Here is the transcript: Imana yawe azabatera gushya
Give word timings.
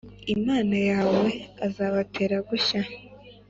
Imana 0.35 0.77
yawe 0.91 1.29
azabatera 1.65 2.37
gushya 2.49 2.81